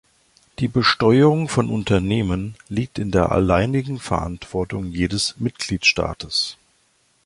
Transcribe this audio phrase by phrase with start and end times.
[0.57, 6.57] Die Besteuerung von Unternehmen liegt in der alleinigen Verantwortung jedes Mitgliedstaates.